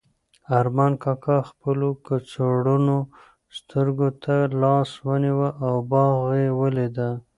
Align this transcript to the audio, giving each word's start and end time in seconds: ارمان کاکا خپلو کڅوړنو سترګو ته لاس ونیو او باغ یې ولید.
ارمان 0.59 0.93
کاکا 1.03 1.37
خپلو 1.49 1.89
کڅوړنو 2.05 2.99
سترګو 3.57 4.09
ته 4.23 4.35
لاس 4.61 4.89
ونیو 5.05 5.43
او 5.65 5.75
باغ 5.91 6.15
یې 6.41 6.45
ولید. 6.59 6.97